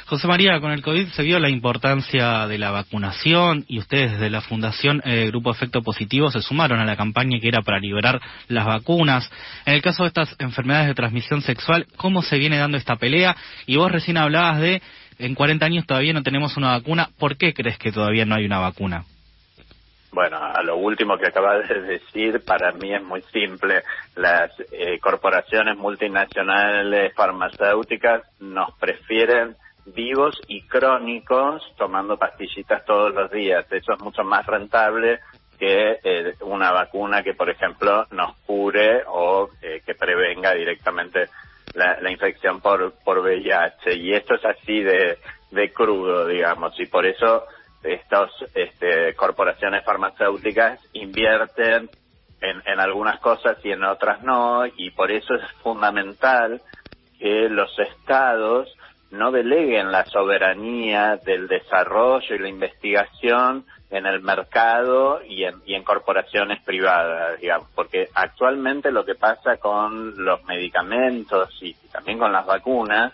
José 0.10 0.27
María, 0.27 0.60
con 0.60 0.72
el 0.72 0.82
COVID 0.82 1.10
se 1.10 1.22
vio 1.22 1.38
la 1.38 1.50
importancia 1.50 2.48
de 2.48 2.58
la 2.58 2.72
vacunación 2.72 3.63
y 3.68 3.77
ustedes 3.77 4.13
desde 4.13 4.32
la 4.32 4.41
Fundación 4.41 5.03
eh, 5.06 5.27
Grupo 5.27 5.51
Efecto 5.51 5.84
Positivo 5.84 6.32
se 6.32 6.41
sumaron 6.41 6.79
a 6.79 6.86
la 6.86 6.96
campaña 6.96 7.39
que 7.39 7.48
era 7.48 7.62
para 7.62 7.77
liberar 7.77 8.20
las 8.48 8.65
vacunas. 8.65 9.29
En 9.68 9.75
el 9.75 9.84
caso 9.84 10.01
de 10.01 10.08
estas 10.08 10.36
enfermedades 10.39 10.88
de 10.88 10.96
transmisión 10.96 11.44
sexual, 11.44 11.86
¿cómo 11.96 12.24
se 12.24 12.39
viene 12.39 12.58
dando 12.58 12.75
esta 12.75 12.96
pelea? 12.96 13.36
Y 13.68 13.75
vos 13.75 13.91
recién 13.91 14.18
hablabas 14.18 14.60
de 14.60 14.82
en 15.20 15.36
40 15.36 15.63
años 15.63 15.86
todavía 15.86 16.13
no 16.13 16.24
tenemos 16.24 16.58
una 16.58 16.70
vacuna. 16.70 17.10
¿Por 17.20 17.38
qué 17.38 17.53
crees 17.53 17.77
que 17.77 17.91
todavía 17.91 18.25
no 18.25 18.34
hay 18.34 18.46
una 18.46 18.58
vacuna? 18.58 19.03
Bueno, 20.11 20.37
a 20.37 20.63
lo 20.63 20.77
último 20.77 21.17
que 21.17 21.27
acabas 21.27 21.67
de 21.67 21.81
decir, 21.81 22.43
para 22.43 22.71
mí 22.71 22.93
es 22.93 23.03
muy 23.03 23.21
simple. 23.33 23.83
Las 24.15 24.51
eh, 24.71 24.99
corporaciones 24.99 25.77
multinacionales 25.77 27.13
farmacéuticas 27.13 28.23
nos 28.39 28.73
prefieren 28.79 29.55
vivos 29.85 30.41
y 30.47 30.61
crónicos 30.63 31.63
tomando 31.77 32.17
pastillitas 32.17 32.85
todos 32.85 33.13
los 33.13 33.31
días. 33.31 33.65
Eso 33.71 33.93
es 33.93 33.99
mucho 33.99 34.23
más 34.23 34.45
rentable 34.45 35.19
que 35.59 35.99
eh, 36.03 36.35
una 36.41 36.71
vacuna 36.71 37.21
que, 37.21 37.33
por 37.33 37.49
ejemplo, 37.49 38.07
nos 38.11 38.35
cure 38.45 39.03
o 39.07 39.49
eh, 39.61 39.81
que 39.85 39.93
prevenga 39.93 40.53
directamente 40.53 41.29
la, 41.73 41.99
la, 41.99 42.11
infección 42.11 42.61
por, 42.61 42.93
por 43.03 43.19
VIH. 43.19 43.93
Y 43.95 44.13
esto 44.13 44.35
es 44.35 44.45
así 44.45 44.81
de, 44.81 45.17
de 45.51 45.73
crudo, 45.73 46.25
digamos, 46.27 46.79
y 46.79 46.85
por 46.85 47.05
eso 47.05 47.45
estas 47.83 48.31
este, 48.53 49.15
corporaciones 49.15 49.83
farmacéuticas 49.86 50.79
invierten 50.93 51.89
en, 52.41 52.62
en 52.65 52.79
algunas 52.79 53.19
cosas 53.19 53.57
y 53.63 53.71
en 53.71 53.83
otras 53.83 54.24
no, 54.24 54.65
y 54.65 54.91
por 54.91 55.12
eso 55.12 55.36
es 55.36 55.43
fundamental 55.63 56.62
que 57.19 57.50
los 57.50 57.77
estados 57.79 58.74
no 59.12 59.31
deleguen 59.31 59.91
la 59.91 60.05
soberanía 60.05 61.17
del 61.17 61.48
desarrollo 61.48 62.36
y 62.36 62.39
la 62.39 62.50
investigación 62.50 63.65
en 63.89 64.05
el 64.05 64.21
mercado 64.21 65.21
y 65.24 65.43
en, 65.43 65.55
y 65.65 65.74
en 65.74 65.83
corporaciones 65.83 66.62
privadas, 66.62 67.39
digamos, 67.39 67.69
porque 67.74 68.09
actualmente 68.13 68.91
lo 68.91 69.03
que 69.03 69.15
pasa 69.15 69.57
con 69.57 70.24
los 70.24 70.43
medicamentos 70.45 71.50
y, 71.62 71.74
también 71.91 72.19
con 72.19 72.31
las 72.31 72.45
vacunas 72.45 73.13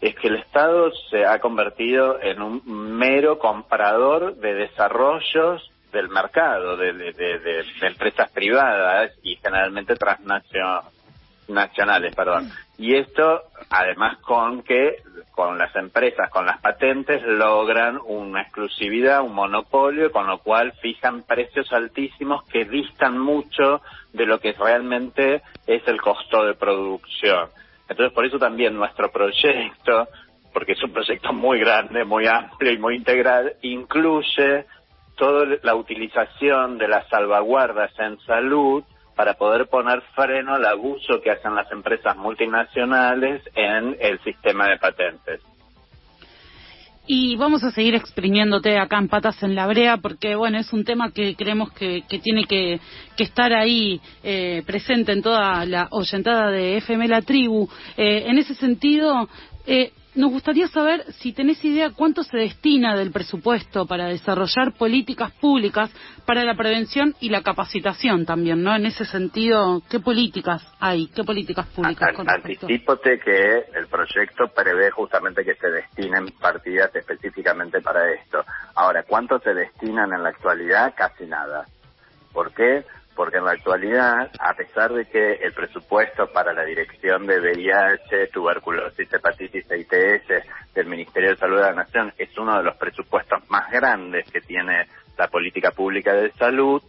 es 0.00 0.14
que 0.16 0.28
el 0.28 0.36
Estado 0.36 0.90
se 1.10 1.26
ha 1.26 1.38
convertido 1.40 2.20
en 2.20 2.40
un 2.40 2.62
mero 2.66 3.38
comprador 3.38 4.36
de 4.36 4.54
desarrollos 4.54 5.70
del 5.92 6.08
mercado, 6.08 6.76
de, 6.76 6.92
de, 6.92 7.12
de 7.12 7.64
empresas 7.82 8.30
privadas 8.30 9.12
y 9.22 9.36
generalmente 9.36 9.96
transnacionales 9.96 11.00
nacionales, 11.50 12.14
perdón. 12.14 12.50
Y 12.78 12.96
esto, 12.96 13.42
además 13.68 14.18
con 14.18 14.62
que 14.62 15.02
con 15.32 15.58
las 15.58 15.74
empresas, 15.76 16.28
con 16.30 16.46
las 16.46 16.60
patentes, 16.60 17.22
logran 17.22 17.98
una 18.04 18.42
exclusividad, 18.42 19.22
un 19.22 19.34
monopolio, 19.34 20.12
con 20.12 20.26
lo 20.26 20.38
cual 20.38 20.72
fijan 20.82 21.22
precios 21.22 21.72
altísimos 21.72 22.44
que 22.44 22.64
distan 22.64 23.18
mucho 23.18 23.80
de 24.12 24.26
lo 24.26 24.38
que 24.38 24.52
realmente 24.52 25.42
es 25.66 25.86
el 25.86 26.00
costo 26.00 26.44
de 26.44 26.54
producción. 26.54 27.48
Entonces, 27.90 28.14
por 28.14 28.24
eso 28.24 28.38
también 28.38 28.76
nuestro 28.76 29.10
proyecto, 29.10 30.08
porque 30.52 30.72
es 30.72 30.82
un 30.82 30.92
proyecto 30.92 31.32
muy 31.32 31.58
grande, 31.58 32.04
muy 32.04 32.24
amplio 32.26 32.70
y 32.72 32.78
muy 32.78 32.94
integral, 32.94 33.54
incluye 33.62 34.64
toda 35.16 35.58
la 35.62 35.74
utilización 35.74 36.78
de 36.78 36.86
las 36.86 37.08
salvaguardas 37.08 37.90
en 37.98 38.18
salud 38.20 38.84
para 39.16 39.34
poder 39.34 39.66
poner 39.66 40.02
freno 40.14 40.54
al 40.54 40.64
abuso 40.64 41.20
que 41.20 41.32
hacen 41.32 41.54
las 41.56 41.70
empresas 41.72 42.16
multinacionales 42.16 43.42
en 43.56 43.96
el 44.00 44.20
sistema 44.20 44.68
de 44.68 44.78
patentes. 44.78 45.42
Y 47.12 47.34
vamos 47.34 47.64
a 47.64 47.72
seguir 47.72 47.96
exprimiéndote 47.96 48.78
acá 48.78 48.96
en 48.96 49.08
Patas 49.08 49.42
en 49.42 49.56
la 49.56 49.66
Brea, 49.66 49.96
porque 49.96 50.36
bueno, 50.36 50.60
es 50.60 50.72
un 50.72 50.84
tema 50.84 51.10
que 51.10 51.34
creemos 51.34 51.72
que, 51.72 52.04
tiene 52.22 52.44
que, 52.44 52.78
estar 53.18 53.52
ahí 53.52 54.00
eh, 54.22 54.62
presente 54.64 55.10
en 55.10 55.20
toda 55.20 55.66
la 55.66 55.88
oyentada 55.90 56.52
de 56.52 56.76
FM 56.76 57.08
La 57.08 57.22
Tribu. 57.22 57.68
Eh, 57.96 58.26
en 58.28 58.38
ese 58.38 58.54
sentido, 58.54 59.28
eh, 59.66 59.90
nos 60.14 60.30
gustaría 60.30 60.66
saber 60.68 61.04
si 61.14 61.32
tenés 61.32 61.64
idea 61.64 61.90
cuánto 61.90 62.22
se 62.22 62.36
destina 62.36 62.96
del 62.96 63.12
presupuesto 63.12 63.86
para 63.86 64.06
desarrollar 64.06 64.72
políticas 64.76 65.30
públicas 65.32 65.90
para 66.26 66.44
la 66.44 66.54
prevención 66.54 67.14
y 67.20 67.28
la 67.28 67.42
capacitación 67.42 68.26
también, 68.26 68.62
¿no? 68.62 68.74
En 68.74 68.86
ese 68.86 69.04
sentido, 69.04 69.82
¿qué 69.88 70.00
políticas 70.00 70.66
hay? 70.80 71.08
¿Qué 71.08 71.22
políticas 71.24 71.66
públicas? 71.68 72.08
Anticípote 72.26 73.20
que 73.20 73.64
el 73.74 73.86
proyecto 73.88 74.48
prevé 74.48 74.90
justamente 74.90 75.44
que 75.44 75.54
se 75.54 75.70
destinen 75.70 76.26
partidas 76.40 76.94
específicamente 76.94 77.80
para 77.80 78.12
esto. 78.12 78.44
Ahora, 78.74 79.04
¿cuánto 79.04 79.38
se 79.40 79.54
destinan 79.54 80.12
en 80.12 80.22
la 80.22 80.30
actualidad? 80.30 80.94
Casi 80.96 81.26
nada. 81.26 81.66
¿Por 82.32 82.52
qué? 82.52 82.84
Porque 83.14 83.38
en 83.38 83.44
la 83.44 83.52
actualidad, 83.52 84.30
a 84.38 84.54
pesar 84.54 84.92
de 84.92 85.06
que 85.06 85.34
el 85.34 85.52
presupuesto 85.52 86.26
para 86.28 86.52
la 86.52 86.64
dirección 86.64 87.26
de 87.26 87.40
VIH, 87.40 88.28
tuberculosis, 88.28 89.12
hepatitis 89.12 89.70
e 89.70 89.78
ITS 89.80 90.74
del 90.74 90.86
Ministerio 90.86 91.30
de 91.30 91.36
Salud 91.36 91.56
de 91.56 91.62
la 91.62 91.74
Nación 91.74 92.12
es 92.16 92.36
uno 92.38 92.56
de 92.56 92.64
los 92.64 92.76
presupuestos 92.76 93.48
más 93.50 93.70
grandes 93.70 94.30
que 94.30 94.40
tiene 94.40 94.86
la 95.18 95.28
política 95.28 95.70
pública 95.72 96.14
de 96.14 96.32
salud, 96.32 96.82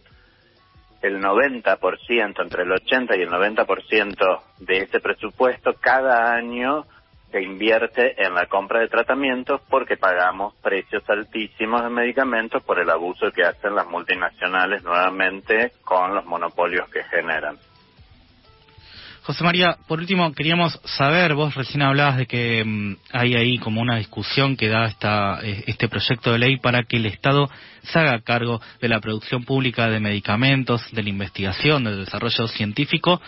el 1.02 1.20
90%, 1.20 2.42
entre 2.42 2.62
el 2.62 2.72
80 2.72 3.16
y 3.16 3.22
el 3.22 3.30
90% 3.30 4.42
de 4.60 4.78
ese 4.78 5.00
presupuesto 5.00 5.74
cada 5.80 6.32
año 6.32 6.86
se 7.32 7.42
invierte 7.42 8.22
en 8.22 8.34
la 8.34 8.46
compra 8.46 8.80
de 8.80 8.88
tratamientos 8.88 9.62
porque 9.68 9.96
pagamos 9.96 10.54
precios 10.62 11.02
altísimos 11.08 11.82
de 11.82 11.88
medicamentos 11.88 12.62
por 12.62 12.78
el 12.78 12.90
abuso 12.90 13.32
que 13.32 13.42
hacen 13.42 13.74
las 13.74 13.88
multinacionales 13.88 14.84
nuevamente 14.84 15.72
con 15.82 16.14
los 16.14 16.26
monopolios 16.26 16.88
que 16.90 17.02
generan. 17.04 17.56
José 19.22 19.44
María, 19.44 19.78
por 19.86 20.00
último, 20.00 20.32
queríamos 20.32 20.80
saber, 20.84 21.34
vos 21.34 21.54
recién 21.54 21.82
hablabas 21.82 22.16
de 22.16 22.26
que 22.26 22.64
mm, 22.64 22.96
hay 23.12 23.34
ahí 23.34 23.58
como 23.58 23.80
una 23.80 23.96
discusión 23.96 24.56
que 24.56 24.68
da 24.68 24.86
esta, 24.86 25.38
eh, 25.44 25.62
este 25.68 25.88
proyecto 25.88 26.32
de 26.32 26.40
ley 26.40 26.58
para 26.58 26.82
que 26.82 26.96
el 26.96 27.06
Estado 27.06 27.48
se 27.82 28.00
haga 28.00 28.20
cargo 28.22 28.60
de 28.80 28.88
la 28.88 29.00
producción 29.00 29.44
pública 29.44 29.88
de 29.88 30.00
medicamentos, 30.00 30.82
de 30.90 31.04
la 31.04 31.08
investigación, 31.08 31.84
del 31.84 32.04
desarrollo 32.04 32.48
científico. 32.48 33.22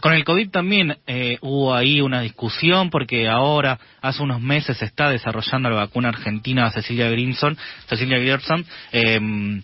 Con 0.00 0.12
el 0.14 0.24
COVID 0.24 0.50
también 0.50 0.96
eh, 1.06 1.38
hubo 1.42 1.74
ahí 1.74 2.00
una 2.00 2.22
discusión 2.22 2.90
porque 2.90 3.28
ahora, 3.28 3.78
hace 4.00 4.22
unos 4.22 4.40
meses, 4.40 4.78
se 4.78 4.86
está 4.86 5.10
desarrollando 5.10 5.68
la 5.68 5.76
vacuna 5.76 6.08
argentina 6.08 6.70
Cecilia 6.70 7.10
Grimson, 7.10 7.56
Cecilia 7.86 8.18
Gerson, 8.18 8.64
em, 8.92 9.62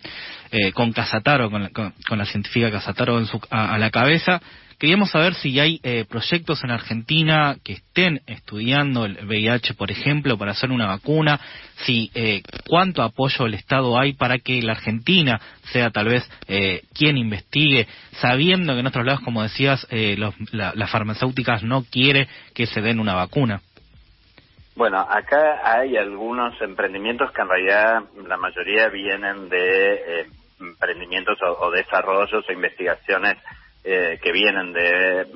eh, 0.51 0.73
con 0.73 0.93
Casataro, 0.93 1.51
con 1.51 2.19
la, 2.19 2.25
científica 2.27 2.71
Casataro 2.71 3.19
en 3.19 3.27
su, 3.27 3.41
a 3.51 3.79
la 3.79 3.91
cabeza. 3.91 4.41
Queríamos 4.79 5.11
saber 5.11 5.33
si 5.33 5.59
hay 5.59 5.81
eh, 5.83 6.05
proyectos 6.07 6.63
en 6.63 6.71
Argentina 6.71 7.57
que 7.65 7.73
estén 7.73 8.21
estudiando 8.27 9.07
el 9.07 9.25
VIH, 9.25 9.73
por 9.73 9.91
ejemplo, 9.91 10.37
para 10.37 10.51
hacer 10.51 10.71
una 10.71 10.87
vacuna, 10.87 11.41
si 11.77 12.11
eh, 12.15 12.43
cuánto 12.69 13.03
apoyo 13.03 13.47
del 13.47 13.55
Estado 13.55 13.99
hay 13.99 14.13
para 14.13 14.39
que 14.39 14.61
la 14.61 14.73
Argentina 14.73 15.41
sea 15.73 15.89
tal 15.89 16.09
vez 16.09 16.31
eh, 16.47 16.83
quien 16.93 17.17
investigue, 17.17 17.87
sabiendo 18.21 18.75
que 18.75 18.81
en 18.81 18.87
otros 18.87 19.07
lados, 19.07 19.23
como 19.23 19.43
decías, 19.43 19.87
las 20.53 20.91
farmacéuticas 20.91 21.63
no 21.63 21.83
quiere 21.91 22.29
que 22.55 22.67
se 22.67 22.83
den 22.83 23.01
una 23.01 23.15
vacuna. 23.15 23.63
Bueno, 24.75 24.99
acá 24.99 25.61
hay 25.65 25.97
algunos 25.97 26.61
emprendimientos 26.61 27.33
que 27.33 27.41
en 27.41 27.49
realidad 27.49 28.03
la 28.29 28.37
mayoría 28.37 28.89
vienen 28.91 29.49
de 29.49 30.27
emprendimientos 30.61 31.39
o 31.43 31.71
desarrollos 31.71 32.45
o 32.47 32.53
investigaciones 32.53 33.39
eh, 33.89 34.19
que 34.21 34.33
vienen 34.33 34.73
de, 34.73 35.27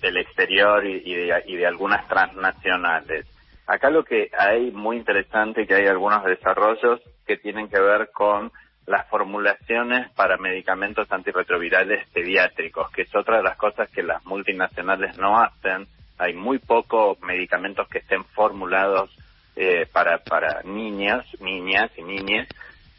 del 0.00 0.16
exterior 0.18 0.86
y, 0.86 1.00
de, 1.00 1.42
y, 1.46 1.56
de, 1.56 1.66
algunas 1.66 2.06
transnacionales. 2.06 3.26
Acá 3.66 3.90
lo 3.90 4.04
que 4.04 4.30
hay 4.38 4.70
muy 4.70 4.98
interesante 4.98 5.66
que 5.66 5.74
hay 5.74 5.88
algunos 5.88 6.24
desarrollos 6.24 7.00
que 7.26 7.38
tienen 7.38 7.68
que 7.68 7.80
ver 7.80 8.10
con 8.12 8.52
las 8.86 9.08
formulaciones 9.08 10.08
para 10.12 10.36
medicamentos 10.36 11.10
antirretrovirales 11.10 12.08
pediátricos, 12.10 12.88
que 12.92 13.02
es 13.02 13.14
otra 13.16 13.38
de 13.38 13.42
las 13.42 13.56
cosas 13.56 13.90
que 13.90 14.04
las 14.04 14.24
multinacionales 14.26 15.18
no 15.18 15.40
hacen. 15.40 15.88
Hay 16.18 16.34
muy 16.34 16.60
pocos 16.60 17.18
medicamentos 17.22 17.88
que 17.88 17.98
estén 17.98 18.24
formulados 18.26 19.10
eh, 19.56 19.88
para, 19.92 20.18
para 20.18 20.62
niños, 20.62 21.24
niñas 21.40 21.90
y 21.96 22.02
niñas, 22.02 22.46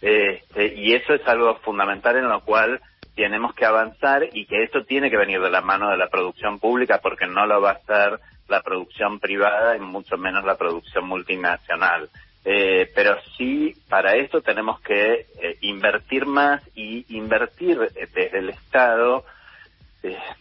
este, 0.01 0.73
y 0.75 0.93
eso 0.93 1.13
es 1.13 1.25
algo 1.25 1.55
fundamental 1.59 2.17
en 2.17 2.27
lo 2.27 2.41
cual 2.41 2.81
tenemos 3.15 3.53
que 3.53 3.65
avanzar 3.65 4.27
y 4.33 4.45
que 4.45 4.63
esto 4.63 4.83
tiene 4.85 5.09
que 5.09 5.17
venir 5.17 5.39
de 5.41 5.51
la 5.51 5.61
mano 5.61 5.89
de 5.89 5.97
la 5.97 6.09
producción 6.09 6.59
pública 6.59 6.99
porque 7.01 7.27
no 7.27 7.45
lo 7.45 7.61
va 7.61 7.71
a 7.71 7.73
hacer 7.73 8.19
la 8.47 8.61
producción 8.61 9.19
privada 9.19 9.77
y 9.77 9.79
mucho 9.79 10.17
menos 10.17 10.43
la 10.43 10.57
producción 10.57 11.05
multinacional. 11.05 12.09
Eh, 12.45 12.91
pero 12.93 13.15
sí, 13.37 13.73
para 13.87 14.15
esto 14.15 14.41
tenemos 14.41 14.81
que 14.81 15.27
eh, 15.41 15.57
invertir 15.61 16.25
más 16.25 16.61
y 16.75 17.05
invertir 17.15 17.79
eh, 17.95 18.07
desde 18.13 18.39
el 18.39 18.49
Estado, 18.49 19.25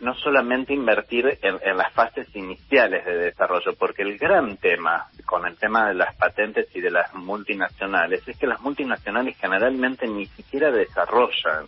no 0.00 0.14
solamente 0.16 0.74
invertir 0.74 1.38
en, 1.40 1.76
las 1.76 1.92
fases 1.92 2.26
iniciales 2.34 3.04
de 3.04 3.16
desarrollo, 3.16 3.74
porque 3.78 4.02
el 4.02 4.18
gran 4.18 4.56
tema 4.56 5.06
con 5.24 5.46
el 5.46 5.56
tema 5.56 5.86
de 5.86 5.94
las 5.94 6.16
patentes 6.16 6.66
y 6.74 6.80
de 6.80 6.90
las 6.90 7.14
multinacionales 7.14 8.26
es 8.26 8.36
que 8.36 8.48
las 8.48 8.60
multinacionales 8.60 9.38
generalmente 9.38 10.08
ni 10.08 10.26
siquiera 10.26 10.72
desarrollan. 10.72 11.66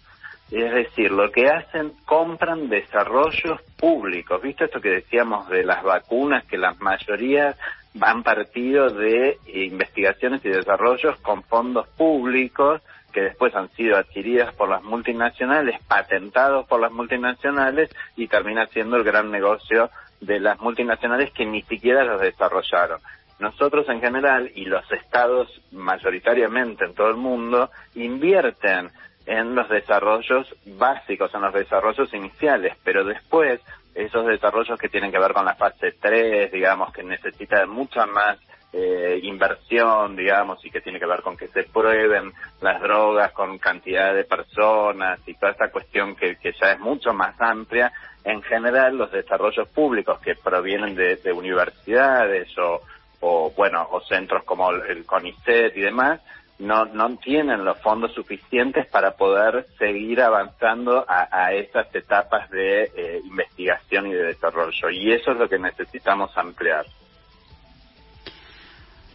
Es 0.54 0.72
decir, 0.72 1.10
lo 1.10 1.32
que 1.32 1.48
hacen, 1.48 1.94
compran 2.04 2.68
desarrollos 2.68 3.60
públicos. 3.76 4.40
¿Viste 4.40 4.66
esto 4.66 4.80
que 4.80 4.90
decíamos 4.90 5.48
de 5.48 5.64
las 5.64 5.82
vacunas, 5.82 6.44
que 6.44 6.56
la 6.56 6.74
mayoría 6.74 7.56
han 8.00 8.22
partido 8.22 8.88
de 8.88 9.36
investigaciones 9.52 10.44
y 10.44 10.50
desarrollos 10.50 11.16
con 11.22 11.42
fondos 11.42 11.88
públicos 11.88 12.80
que 13.12 13.22
después 13.22 13.52
han 13.56 13.68
sido 13.70 13.96
adquiridas 13.96 14.54
por 14.54 14.68
las 14.68 14.84
multinacionales, 14.84 15.82
patentados 15.88 16.68
por 16.68 16.80
las 16.80 16.92
multinacionales 16.92 17.90
y 18.14 18.28
termina 18.28 18.66
siendo 18.66 18.96
el 18.96 19.02
gran 19.02 19.32
negocio 19.32 19.90
de 20.20 20.38
las 20.38 20.60
multinacionales 20.60 21.32
que 21.32 21.46
ni 21.46 21.62
siquiera 21.62 22.04
los 22.04 22.20
desarrollaron. 22.20 23.00
Nosotros 23.40 23.88
en 23.88 24.00
general 24.00 24.52
y 24.54 24.66
los 24.66 24.88
estados 24.92 25.48
mayoritariamente 25.72 26.84
en 26.84 26.94
todo 26.94 27.08
el 27.10 27.16
mundo 27.16 27.70
invierten 27.96 28.92
en 29.26 29.54
los 29.54 29.68
desarrollos 29.68 30.54
básicos, 30.66 31.34
en 31.34 31.42
los 31.42 31.54
desarrollos 31.54 32.12
iniciales, 32.12 32.76
pero 32.84 33.04
después 33.04 33.60
esos 33.94 34.26
desarrollos 34.26 34.78
que 34.78 34.88
tienen 34.88 35.12
que 35.12 35.18
ver 35.18 35.32
con 35.32 35.44
la 35.44 35.54
fase 35.54 35.92
3, 36.00 36.50
digamos, 36.50 36.92
que 36.92 37.02
necesita 37.02 37.64
mucha 37.66 38.06
más 38.06 38.38
eh, 38.72 39.20
inversión, 39.22 40.16
digamos, 40.16 40.64
y 40.64 40.70
que 40.70 40.80
tiene 40.80 40.98
que 40.98 41.06
ver 41.06 41.22
con 41.22 41.36
que 41.36 41.46
se 41.48 41.62
prueben 41.62 42.32
las 42.60 42.80
drogas 42.82 43.30
con 43.32 43.58
cantidad 43.58 44.12
de 44.12 44.24
personas 44.24 45.20
y 45.26 45.34
toda 45.34 45.52
esta 45.52 45.70
cuestión 45.70 46.16
que, 46.16 46.36
que 46.36 46.52
ya 46.60 46.72
es 46.72 46.80
mucho 46.80 47.14
más 47.14 47.40
amplia, 47.40 47.92
en 48.24 48.42
general 48.42 48.98
los 48.98 49.12
desarrollos 49.12 49.68
públicos 49.68 50.18
que 50.18 50.34
provienen 50.34 50.96
de, 50.96 51.16
de 51.16 51.32
universidades 51.32 52.48
o, 52.58 52.82
o, 53.20 53.52
bueno, 53.56 53.86
o 53.92 54.00
centros 54.00 54.42
como 54.42 54.70
el 54.70 55.06
CONICET 55.06 55.76
y 55.76 55.80
demás, 55.80 56.20
no, 56.58 56.84
no 56.86 57.16
tienen 57.16 57.64
los 57.64 57.80
fondos 57.80 58.12
suficientes 58.12 58.86
para 58.86 59.16
poder 59.16 59.66
seguir 59.78 60.20
avanzando 60.20 61.04
a, 61.08 61.28
a 61.30 61.52
esas 61.52 61.92
etapas 61.94 62.48
de 62.50 62.84
eh, 62.84 63.20
investigación 63.24 64.06
y 64.06 64.12
de 64.12 64.24
desarrollo. 64.24 64.90
Y 64.90 65.12
eso 65.12 65.32
es 65.32 65.38
lo 65.38 65.48
que 65.48 65.58
necesitamos 65.58 66.36
ampliar. 66.36 66.86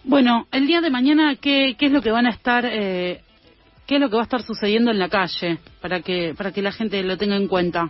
Bueno, 0.03 0.47
el 0.51 0.67
día 0.67 0.81
de 0.81 0.89
mañana, 0.89 1.35
¿qué, 1.35 1.75
qué 1.77 1.87
es 1.87 1.91
lo 1.91 2.01
que 2.01 2.11
van 2.11 2.25
a 2.25 2.31
estar, 2.31 2.65
eh, 2.65 3.21
qué 3.85 3.95
es 3.95 4.01
lo 4.01 4.09
que 4.09 4.15
va 4.15 4.21
a 4.21 4.23
estar 4.23 4.41
sucediendo 4.41 4.91
en 4.91 4.99
la 4.99 5.09
calle 5.09 5.59
para 5.81 6.01
que, 6.01 6.33
para 6.37 6.51
que 6.51 6.61
la 6.61 6.71
gente 6.71 7.03
lo 7.03 7.17
tenga 7.17 7.35
en 7.35 7.47
cuenta? 7.47 7.89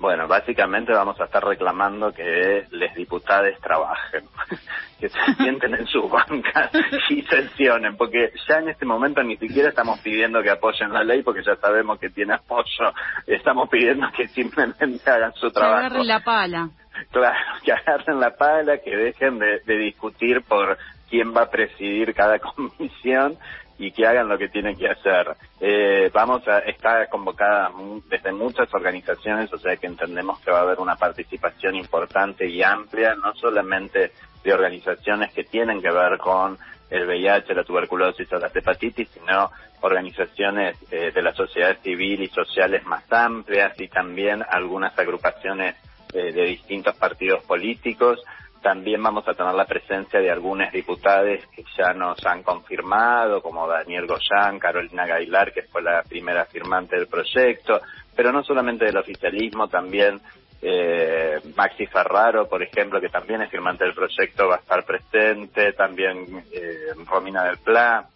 Bueno, 0.00 0.26
básicamente 0.26 0.94
vamos 0.94 1.20
a 1.20 1.24
estar 1.24 1.44
reclamando 1.44 2.10
que 2.10 2.66
les 2.70 2.94
diputados 2.94 3.52
trabajen, 3.60 4.24
que 4.98 5.10
se 5.10 5.34
sienten 5.34 5.74
en 5.74 5.86
sus 5.86 6.10
bancas 6.10 6.70
y 7.10 7.20
sesionen, 7.20 7.98
porque 7.98 8.32
ya 8.48 8.60
en 8.60 8.70
este 8.70 8.86
momento 8.86 9.22
ni 9.22 9.36
siquiera 9.36 9.68
estamos 9.68 10.00
pidiendo 10.00 10.42
que 10.42 10.48
apoyen 10.48 10.90
la 10.90 11.04
ley, 11.04 11.22
porque 11.22 11.42
ya 11.44 11.54
sabemos 11.56 12.00
que 12.00 12.08
tiene 12.08 12.32
apoyo, 12.32 12.94
estamos 13.26 13.68
pidiendo 13.68 14.10
que 14.16 14.26
simplemente 14.28 15.10
hagan 15.10 15.34
su 15.34 15.50
trabajo. 15.50 15.80
Que 15.80 15.86
agarren 15.86 16.06
la 16.06 16.20
pala. 16.20 16.70
Claro, 17.10 17.36
que 17.62 17.72
agarren 17.72 18.20
la 18.20 18.30
pala, 18.30 18.78
que 18.78 18.96
dejen 18.96 19.38
de, 19.38 19.60
de 19.66 19.76
discutir 19.76 20.40
por 20.48 20.78
quién 21.10 21.36
va 21.36 21.42
a 21.42 21.50
presidir 21.50 22.14
cada 22.14 22.38
comisión 22.38 23.36
y 23.80 23.92
que 23.92 24.06
hagan 24.06 24.28
lo 24.28 24.36
que 24.36 24.50
tienen 24.50 24.76
que 24.76 24.90
hacer. 24.90 25.34
Eh, 25.58 26.10
vamos 26.12 26.46
a 26.46 26.58
estar 26.58 27.08
convocada 27.08 27.70
desde 28.10 28.30
muchas 28.30 28.72
organizaciones, 28.74 29.50
o 29.54 29.58
sea 29.58 29.74
que 29.76 29.86
entendemos 29.86 30.38
que 30.40 30.50
va 30.50 30.58
a 30.58 30.62
haber 30.62 30.80
una 30.80 30.96
participación 30.96 31.74
importante 31.76 32.46
y 32.46 32.62
amplia, 32.62 33.14
no 33.14 33.34
solamente 33.34 34.12
de 34.44 34.52
organizaciones 34.52 35.32
que 35.32 35.44
tienen 35.44 35.80
que 35.80 35.90
ver 35.90 36.18
con 36.18 36.58
el 36.90 37.06
VIH, 37.06 37.54
la 37.54 37.64
tuberculosis 37.64 38.30
o 38.34 38.38
la 38.38 38.48
hepatitis, 38.48 39.08
sino 39.08 39.50
organizaciones 39.80 40.76
eh, 40.90 41.10
de 41.14 41.22
la 41.22 41.32
sociedad 41.32 41.78
civil 41.82 42.22
y 42.22 42.28
sociales 42.28 42.84
más 42.84 43.10
amplias 43.10 43.80
y 43.80 43.88
también 43.88 44.44
algunas 44.46 44.98
agrupaciones 44.98 45.76
eh, 46.12 46.32
de 46.32 46.44
distintos 46.44 46.94
partidos 46.96 47.42
políticos 47.44 48.20
también 48.62 49.02
vamos 49.02 49.26
a 49.26 49.34
tener 49.34 49.54
la 49.54 49.64
presencia 49.64 50.20
de 50.20 50.30
algunos 50.30 50.70
diputados 50.72 51.40
que 51.54 51.64
ya 51.76 51.92
nos 51.94 52.24
han 52.26 52.42
confirmado, 52.42 53.42
como 53.42 53.66
Daniel 53.66 54.06
Goyán, 54.06 54.58
Carolina 54.58 55.06
Gailar, 55.06 55.52
que 55.52 55.62
fue 55.62 55.82
la 55.82 56.02
primera 56.02 56.44
firmante 56.44 56.96
del 56.96 57.06
proyecto, 57.06 57.80
pero 58.14 58.32
no 58.32 58.42
solamente 58.44 58.84
del 58.84 58.98
oficialismo, 58.98 59.68
también 59.68 60.20
eh, 60.62 61.40
Maxi 61.56 61.86
Ferraro, 61.86 62.48
por 62.48 62.62
ejemplo, 62.62 63.00
que 63.00 63.08
también 63.08 63.42
es 63.42 63.50
firmante 63.50 63.84
del 63.84 63.94
proyecto, 63.94 64.48
va 64.48 64.56
a 64.56 64.58
estar 64.58 64.84
presente, 64.84 65.72
también 65.72 66.44
eh, 66.52 66.92
Romina 67.06 67.44
del 67.44 67.58
Pla. 67.58 68.06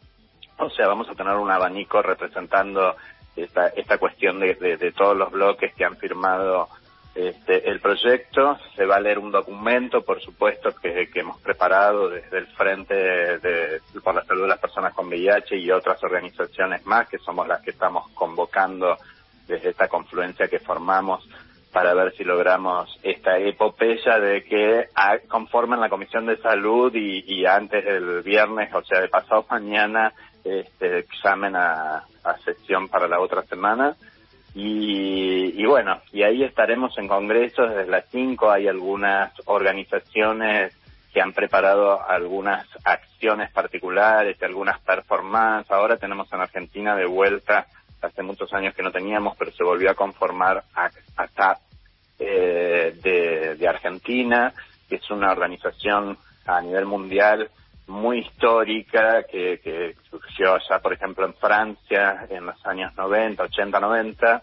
O 0.59 0.68
sea, 0.70 0.87
vamos 0.87 1.09
a 1.09 1.14
tener 1.14 1.35
un 1.35 1.50
abanico 1.50 2.02
representando 2.02 2.96
esta, 3.35 3.68
esta 3.68 3.98
cuestión 3.98 4.40
de, 4.40 4.54
de 4.54 4.92
todos 4.92 5.16
los 5.16 5.33
bloques 5.33 5.74
que 5.74 5.85
han 5.85 5.96
firmado 5.96 6.68
este, 7.14 7.70
el 7.70 7.81
proyecto 7.81 8.59
se 8.74 8.85
va 8.87 8.96
a 8.96 9.00
leer 9.00 9.20
un 9.20 9.31
documento, 9.31 10.03
por 10.03 10.20
supuesto, 10.20 10.74
que, 10.74 11.09
hemos 11.14 11.40
preparado 11.40 12.09
desde 12.09 12.38
el 12.38 12.46
Frente 12.48 12.94
de, 12.94 13.81
por 14.03 14.16
la 14.16 14.24
Salud 14.24 14.42
de 14.42 14.48
las 14.48 14.59
Personas 14.59 14.92
con 14.94 15.07
VIH 15.07 15.57
y 15.57 15.70
otras 15.70 16.03
organizaciones 16.03 16.85
más, 16.87 17.09
que 17.09 17.18
somos 17.18 17.46
las 17.46 17.62
que 17.62 17.70
estamos 17.70 18.11
convocando 18.14 18.96
desde 19.46 19.70
esta 19.70 19.87
confluencia 19.87 20.48
que 20.48 20.59
formamos 20.59 21.29
para 21.72 21.94
ver 21.94 22.14
si 22.16 22.24
logramos 22.24 22.98
esta 23.03 23.38
epopeya 23.38 24.18
de 24.18 24.42
que 24.44 24.88
conformen 25.29 25.81
la 25.81 25.88
Comisión 25.88 26.27
de 26.27 26.37
Salud 26.38 26.92
y, 26.94 27.46
antes 27.46 27.85
del 27.85 28.22
viernes, 28.22 28.74
o 28.74 28.83
sea, 28.83 29.00
de 29.00 29.09
pasado 29.09 29.46
mañana, 29.48 30.12
este, 30.44 30.98
examen 30.98 31.55
a 31.55 32.05
sesión 32.44 32.88
para 32.88 33.07
la 33.07 33.20
otra 33.20 33.42
semana 33.42 33.96
y, 34.55 35.64
bueno, 35.67 36.01
y 36.12 36.23
ahí 36.23 36.45
estaremos 36.45 36.97
en 36.99 37.09
congresos 37.09 37.71
desde 37.71 37.90
las 37.90 38.05
5. 38.11 38.51
Hay 38.51 38.69
algunas 38.69 39.33
organizaciones 39.47 40.73
que 41.12 41.21
han 41.21 41.33
preparado 41.33 42.01
algunas 42.09 42.67
acciones 42.85 43.51
particulares, 43.51 44.40
algunas 44.43 44.79
performances. 44.81 45.73
Ahora 45.73 45.97
tenemos 45.97 46.33
en 46.33 46.40
Argentina 46.40 46.95
de 46.95 47.07
vuelta, 47.07 47.67
hace 48.01 48.23
muchos 48.23 48.53
años 48.53 48.75
que 48.75 48.83
no 48.83 48.93
teníamos, 48.93 49.37
pero 49.37 49.51
se 49.51 49.64
volvió 49.64 49.90
a 49.90 49.95
conformar 49.95 50.62
ACAP 51.17 51.59
eh, 52.21 53.57
de 53.59 53.69
Argentina, 53.69 54.53
que 54.88 54.97
es 54.97 55.11
una 55.11 55.33
organización 55.33 56.17
a 56.47 56.61
nivel 56.61 56.87
mundial 56.87 57.51
muy 57.87 58.20
histórica 58.20 59.25
que, 59.25 59.61
que 59.62 59.94
surgió 60.11 60.59
ya, 60.68 60.79
por 60.79 60.92
ejemplo, 60.92 61.27
en 61.27 61.35
Francia 61.35 62.27
en 62.31 62.47
los 62.47 62.66
años 62.66 62.97
90, 62.97 63.42
80, 63.42 63.81
90 63.81 64.42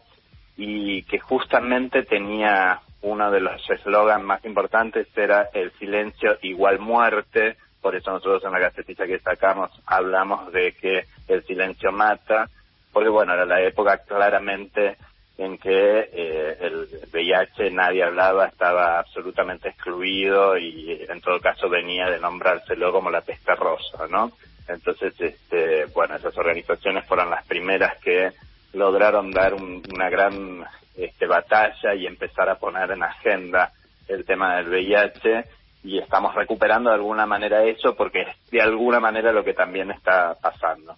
y 0.58 1.04
que 1.04 1.20
justamente 1.20 2.04
tenía 2.04 2.82
uno 3.02 3.32
de 3.32 3.40
los 3.40 3.68
eslogans 3.70 4.24
más 4.24 4.46
importantes 4.46 5.08
era 5.16 5.50
el 5.54 5.72
silencio 5.74 6.38
igual 6.44 6.80
muerte, 6.80 7.58
por 7.82 7.96
eso 7.96 8.12
nosotros 8.12 8.44
en 8.44 8.52
la 8.52 8.60
gacetilla 8.60 9.08
que 9.08 9.20
sacamos 9.20 9.72
hablamos 9.86 10.52
de 10.54 10.74
que 10.74 11.06
el 11.28 11.44
silencio 11.46 11.92
mata, 11.92 12.48
porque 12.94 13.10
bueno, 13.10 13.34
era 13.34 13.46
la 13.46 13.62
época 13.62 13.98
claramente 14.00 14.98
en 15.44 15.58
que 15.58 16.10
eh, 16.14 16.58
el 16.62 16.88
VIH 17.12 17.72
nadie 17.72 18.04
hablaba, 18.04 18.46
estaba 18.46 19.00
absolutamente 19.00 19.70
excluido 19.70 20.56
y 20.56 21.04
en 21.10 21.20
todo 21.20 21.40
caso 21.40 21.68
venía 21.68 22.10
de 22.12 22.20
nombrárselo 22.20 22.92
como 22.92 23.10
la 23.10 23.22
peste 23.22 23.56
rosa, 23.56 24.08
¿no? 24.08 24.32
Entonces, 24.68 25.20
este, 25.20 25.86
bueno, 25.86 26.16
esas 26.16 26.38
organizaciones 26.38 27.06
fueron 27.08 27.32
las 27.32 27.44
primeras 27.48 27.98
que 27.98 28.32
lograron 28.74 29.32
dar 29.32 29.56
una 29.56 30.10
gran 30.12 30.64
este, 30.96 31.26
batalla 31.26 31.96
y 31.96 32.06
empezar 32.06 32.48
a 32.48 32.60
poner 32.60 32.92
en 32.92 33.02
agenda 33.02 33.72
el 34.08 34.24
tema 34.26 34.58
del 34.58 34.70
VIH 34.70 35.44
y 35.84 35.98
estamos 35.98 36.36
recuperando 36.36 36.92
de 36.92 36.98
alguna 36.98 37.26
manera 37.26 37.64
eso 37.64 37.96
porque 37.96 38.22
es 38.22 38.52
de 38.52 38.62
alguna 38.62 39.00
manera 39.00 39.32
lo 39.32 39.44
que 39.44 39.56
también 39.56 39.90
está 39.90 40.36
pasando. 40.40 40.96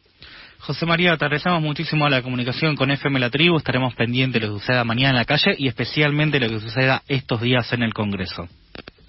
José 0.65 0.85
María, 0.85 1.17
te 1.17 1.25
agradecemos 1.25 1.61
muchísimo 1.61 2.07
la 2.07 2.21
comunicación 2.21 2.77
con 2.77 2.89
FM 2.89 3.19
La 3.19 3.29
Tribu. 3.29 3.57
Estaremos 3.57 3.93
pendientes 3.95 4.41
de 4.41 4.47
lo 4.47 4.53
que 4.53 4.59
suceda 4.61 4.85
mañana 4.85 5.09
en 5.09 5.15
la 5.17 5.25
calle 5.25 5.53
y 5.57 5.67
especialmente 5.67 6.39
lo 6.39 6.47
que 6.47 6.61
suceda 6.61 7.01
estos 7.09 7.41
días 7.41 7.73
en 7.73 7.83
el 7.83 7.93
Congreso. 7.93 8.47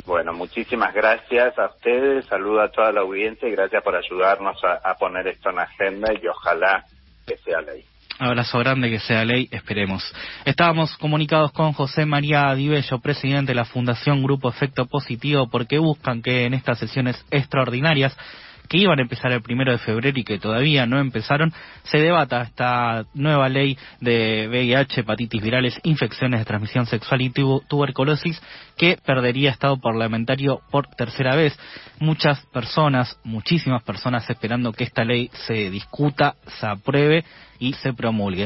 Bueno, 0.04 0.32
muchísimas 0.32 0.92
gracias 0.92 1.56
a 1.56 1.66
ustedes, 1.66 2.26
saludo 2.26 2.60
a 2.60 2.72
toda 2.72 2.90
la 2.90 3.02
audiencia 3.02 3.48
y 3.48 3.52
gracias 3.52 3.84
por 3.84 3.94
ayudarnos 3.94 4.56
a, 4.64 4.94
poner 4.96 5.28
esto 5.28 5.50
en 5.50 5.60
agenda 5.60 6.12
y 6.12 6.26
ojalá 6.26 6.84
que 7.24 7.36
sea 7.36 7.60
ley. 7.60 7.84
Abrazo 8.18 8.58
grande 8.58 8.90
que 8.90 8.98
sea 8.98 9.24
ley, 9.24 9.48
esperemos. 9.52 10.12
Estábamos 10.44 10.96
comunicados 10.96 11.52
con 11.52 11.72
José 11.72 12.04
María 12.04 12.52
Dibello, 12.56 12.98
presidente 12.98 13.52
de 13.52 13.56
la 13.56 13.64
Fundación 13.64 14.24
Grupo 14.24 14.48
Efecto 14.48 14.86
Positivo, 14.86 15.48
porque 15.48 15.78
buscan 15.78 16.20
que 16.20 16.46
en 16.46 16.54
estas 16.54 16.80
sesiones 16.80 17.24
extraordinarias 17.30 18.16
que 18.68 18.78
iban 18.78 18.98
a 18.98 19.02
empezar 19.02 19.32
el 19.32 19.42
primero 19.42 19.72
de 19.72 19.78
febrero 19.78 20.18
y 20.18 20.24
que 20.24 20.38
todavía 20.38 20.86
no 20.86 20.98
empezaron, 20.98 21.52
se 21.84 21.98
debata 21.98 22.42
esta 22.42 23.04
nueva 23.14 23.48
ley 23.48 23.76
de 24.00 24.48
VIH, 24.48 25.00
hepatitis 25.00 25.42
virales, 25.42 25.80
infecciones 25.82 26.40
de 26.40 26.46
transmisión 26.46 26.86
sexual 26.86 27.20
y 27.20 27.30
tuberculosis 27.30 28.40
que 28.76 28.98
perdería 29.04 29.50
estado 29.50 29.78
parlamentario 29.78 30.60
por 30.70 30.88
tercera 30.88 31.36
vez. 31.36 31.58
Muchas 32.00 32.40
personas, 32.46 33.18
muchísimas 33.24 33.82
personas 33.82 34.28
esperando 34.28 34.72
que 34.72 34.84
esta 34.84 35.04
ley 35.04 35.30
se 35.46 35.70
discuta, 35.70 36.34
se 36.46 36.66
apruebe 36.66 37.24
y 37.58 37.72
se 37.74 37.92
promulgue. 37.92 38.42